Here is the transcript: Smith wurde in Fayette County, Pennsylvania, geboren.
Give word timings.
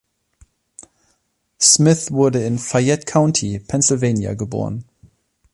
Smith 1.59 2.09
wurde 2.09 2.43
in 2.43 2.57
Fayette 2.57 3.05
County, 3.05 3.59
Pennsylvania, 3.59 4.33
geboren. 4.33 4.83